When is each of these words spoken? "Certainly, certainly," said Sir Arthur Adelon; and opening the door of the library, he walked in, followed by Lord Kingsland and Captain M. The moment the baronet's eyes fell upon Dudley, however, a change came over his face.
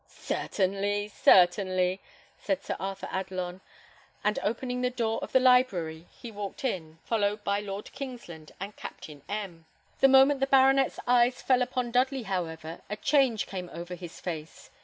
"Certainly, 0.09 1.09
certainly," 1.09 1.99
said 2.39 2.63
Sir 2.63 2.75
Arthur 2.79 3.07
Adelon; 3.11 3.61
and 4.23 4.39
opening 4.41 4.81
the 4.81 4.89
door 4.89 5.19
of 5.21 5.31
the 5.31 5.39
library, 5.39 6.07
he 6.09 6.31
walked 6.31 6.63
in, 6.65 6.97
followed 7.03 7.43
by 7.43 7.59
Lord 7.59 7.91
Kingsland 7.91 8.51
and 8.59 8.75
Captain 8.75 9.21
M. 9.29 9.67
The 9.99 10.07
moment 10.07 10.39
the 10.39 10.47
baronet's 10.47 10.99
eyes 11.05 11.43
fell 11.43 11.61
upon 11.61 11.91
Dudley, 11.91 12.23
however, 12.23 12.81
a 12.89 12.95
change 12.97 13.45
came 13.45 13.69
over 13.71 13.93
his 13.93 14.19
face. 14.19 14.71